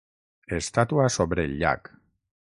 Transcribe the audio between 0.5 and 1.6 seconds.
Estàtua sobre el